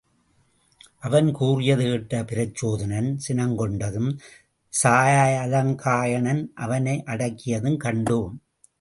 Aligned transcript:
அவன் 1.07 1.27
கூறியது 1.31 1.83
கேட்ட 1.83 2.21
பிரச்சோதனன், 2.21 3.09
சினங்கொண்டதும் 3.27 4.09
சாலங்காயணன் 4.73 6.43
அவனை 6.55 6.95
அடக்கியதும் 7.05 7.81
கண்டோம். 7.85 8.35